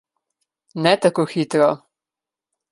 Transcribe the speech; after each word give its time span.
Ne 0.85 0.95
tako 1.05 1.27
hitro. 1.35 1.71